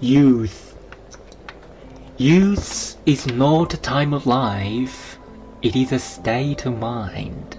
[0.00, 0.76] Youth.
[2.18, 5.18] Youth is not a time of life,
[5.60, 7.58] it is a state of mind.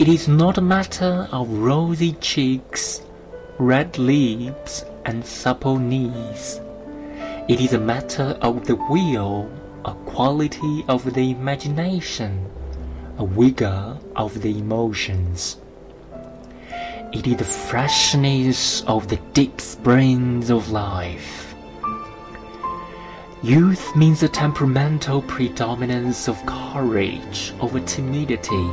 [0.00, 3.00] It is not a matter of rosy cheeks,
[3.60, 6.60] red lips, and supple knees.
[7.46, 9.48] It is a matter of the will,
[9.84, 12.44] a quality of the imagination,
[13.18, 15.58] a vigor of the emotions.
[17.14, 21.54] It is the freshness of the deep springs of life.
[23.40, 28.68] Youth means the temperamental predominance of courage over timidity,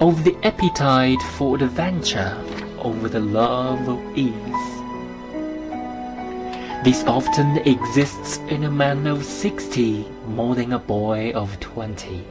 [0.00, 2.34] of the appetite for adventure
[2.78, 4.32] over the love of ease.
[6.82, 12.24] This often exists in a man of sixty more than a boy of twenty.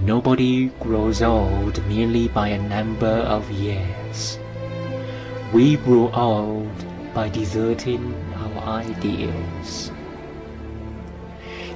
[0.00, 4.38] Nobody grows old merely by a number of years.
[5.52, 9.92] We grow old by deserting our ideals.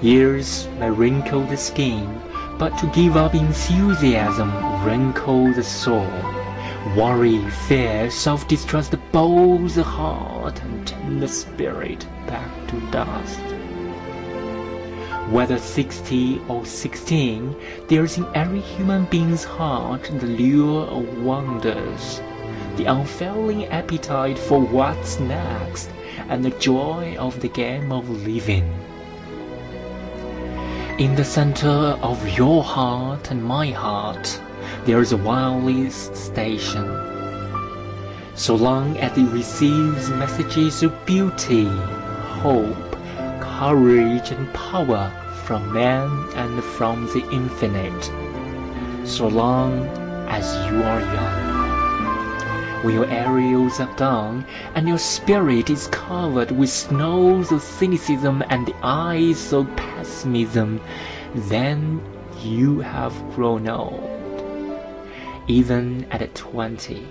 [0.01, 2.21] Years may wrinkle the skin,
[2.59, 4.51] but to give up enthusiasm
[4.85, 6.11] wrinkles the soul.
[6.97, 13.56] Worry, fear, self-distrust bows the heart and turn the spirit back to dust.
[15.31, 17.57] Whether sixty or sixteen,
[17.89, 22.21] there is in every human being's heart the lure of wonders,
[22.77, 25.91] the unfailing appetite for what's next,
[26.29, 28.73] and the joy of the game of living.
[30.99, 34.41] In the center of your heart and my heart,
[34.85, 36.87] there is a wireless station.
[38.37, 42.86] So long as it receives messages of beauty, hope,
[43.59, 45.11] courage and power
[45.45, 48.05] from man and from the infinite,
[49.09, 49.87] so long
[50.29, 52.85] as you are young.
[52.85, 54.45] When your aerials are done
[54.75, 60.79] and your spirit is covered with snows of cynicism and the eyes of pessimism,
[61.35, 62.03] then
[62.43, 64.83] you have grown old,
[65.49, 67.09] even at twenty.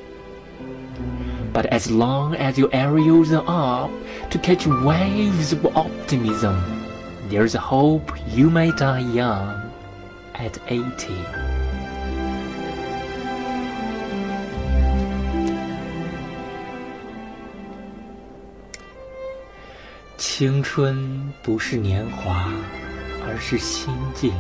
[1.55, 3.91] But as long as your aerials are up
[4.31, 6.57] to catch waves of optimism,
[7.29, 9.71] there's a hope you may die young
[10.35, 11.19] at eighty.
[20.17, 22.51] 青春不是年华，
[23.27, 24.33] 而是心境；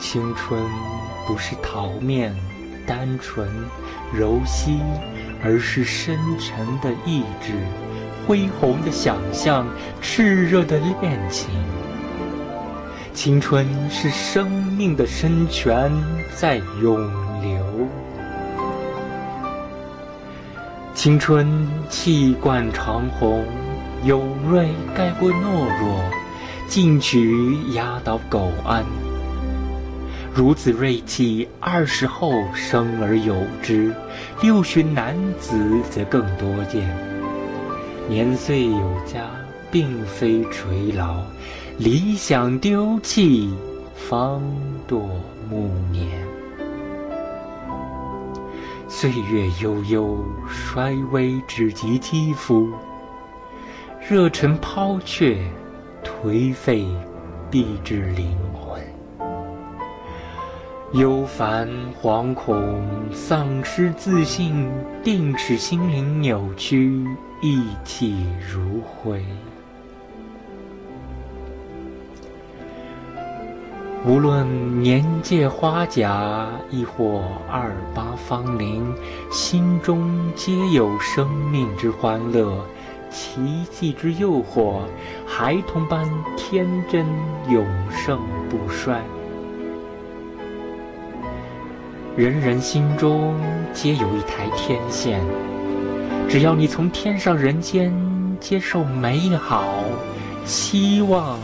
[0.00, 0.62] 青春
[1.26, 2.34] 不是桃面、
[2.85, 3.47] 单纯、
[4.13, 4.79] 柔细，
[5.43, 7.53] 而是深沉的意志、
[8.25, 9.65] 恢宏的想象、
[10.01, 11.49] 炽热的恋情。
[13.13, 15.91] 青春是生命的深泉
[16.35, 16.97] 在涌
[17.41, 17.63] 流，
[20.95, 23.45] 青春气贯长虹，
[24.03, 26.03] 有锐盖过懦弱，
[26.67, 28.83] 进取压倒苟安。
[30.35, 33.93] 如此锐气，二十后生而有之，
[34.41, 36.89] 六旬男子则更多见。
[38.09, 39.29] 年岁有加，
[39.71, 41.23] 并非垂老，
[41.77, 43.53] 理想丢弃，
[43.95, 44.41] 方
[44.87, 45.01] 堕
[45.47, 46.09] 暮年。
[48.87, 50.17] 岁月悠悠，
[50.47, 52.67] 衰微只及肌肤；
[54.09, 55.37] 热忱抛却，
[56.03, 56.87] 颓废
[57.51, 58.35] 必至灵。
[60.93, 61.67] 忧烦、
[61.99, 64.69] 惶恐、丧失自信，
[65.03, 67.03] 定使心灵扭曲，
[67.41, 69.25] 意气如灰。
[74.05, 78.85] 无论年届花甲，亦或二八芳龄，
[79.31, 82.63] 心中皆有生命之欢乐，
[83.09, 84.81] 奇迹之诱惑，
[85.25, 86.07] 孩童般
[86.37, 87.03] 天真，
[87.49, 89.01] 永盛不衰。
[92.15, 93.33] 人人心中
[93.73, 95.19] 皆有一台天线，
[96.29, 97.91] 只要你从天上人间
[98.39, 99.83] 接受美好、
[100.45, 101.39] 希望、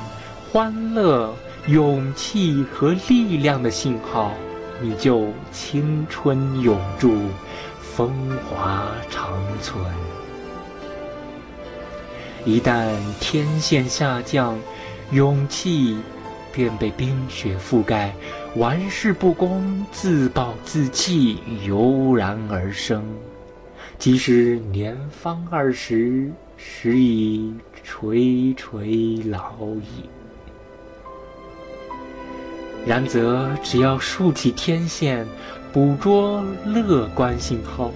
[0.52, 1.34] 欢乐、
[1.66, 4.32] 勇气和力量的信号，
[4.80, 7.18] 你就青春永驻，
[7.82, 8.14] 风
[8.46, 9.84] 华长存。
[12.46, 12.86] 一旦
[13.20, 14.56] 天线下降，
[15.10, 15.98] 勇气
[16.54, 18.14] 便被冰雪覆盖。
[18.56, 23.04] 玩世不恭、自暴自弃油然而生。
[24.00, 27.54] 即使年方二十，时已
[27.84, 30.10] 垂垂老矣。
[32.88, 35.28] 然则，只要竖起天线，
[35.72, 37.92] 捕捉乐观信号，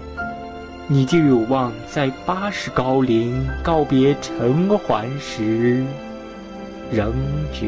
[0.88, 5.83] 你就有望在八十高龄告别尘寰时，
[6.91, 7.11] 仍
[7.51, 7.65] 觉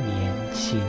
[0.00, 0.80] 年轻。